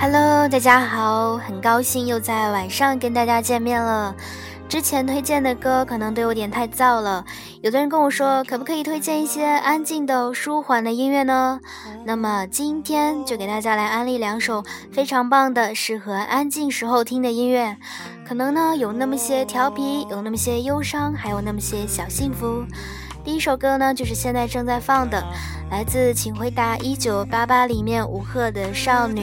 [0.00, 4.14] Hello，大家好，很高兴又在晚上跟大家见面了。
[4.68, 7.24] 之前推荐的歌可能都有点太燥了，
[7.62, 11.58] 有的人跟我说，可不可以推荐一些安静的、舒缓的音乐呢？
[12.04, 17.76] 那么今天就给大家来安利两首非常棒的、适合安静时候听的音乐。
[18.24, 22.64] 可能呢有那么些调皮，有那么些忧伤，还有那么些小幸福。
[23.24, 25.20] 第一首歌呢就是现在正在放的，
[25.72, 29.22] 来自《请回答一九八八》里面吴赫的《少女》。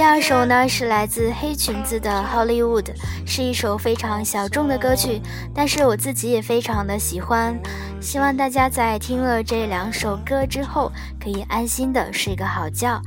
[0.00, 2.84] 第二首呢是来自黑裙子的《Hollywood》，
[3.26, 5.20] 是一首非常小众的歌曲，
[5.54, 7.54] 但是我自己也非常的喜欢。
[8.00, 10.90] 希望大家在听了这两首歌之后，
[11.22, 12.98] 可以安心的睡个好觉，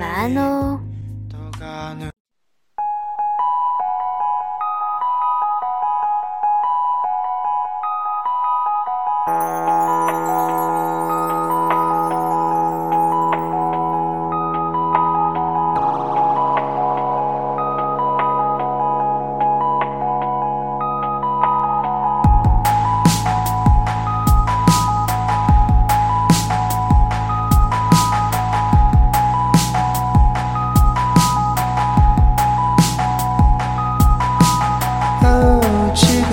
[0.00, 0.80] 晚安哦。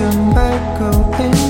[0.08, 1.47] back open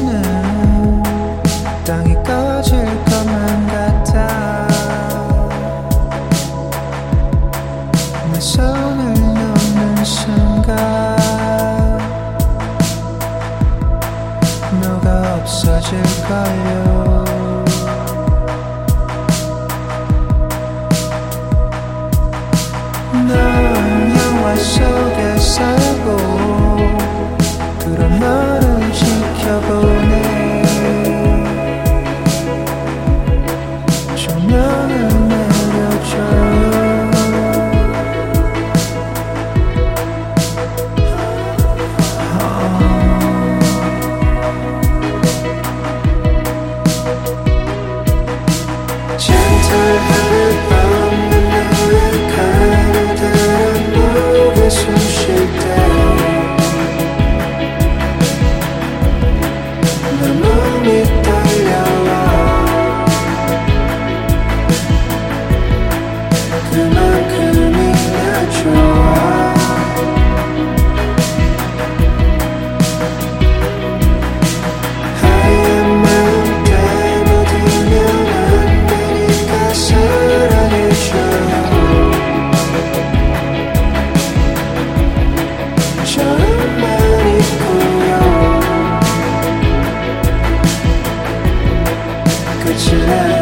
[92.79, 93.38] tonight.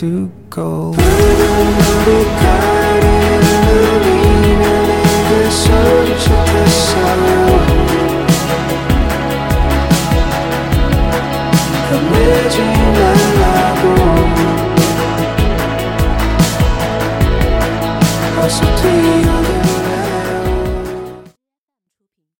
[0.00, 0.94] to go.